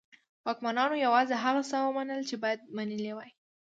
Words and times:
واکمنانو 0.45 0.95
یوازې 1.05 1.35
هغه 1.43 1.61
څه 1.69 1.75
ومنل 1.81 2.21
چې 2.29 2.35
باید 2.43 2.59
منلي 2.75 3.11
وای. 3.15 3.29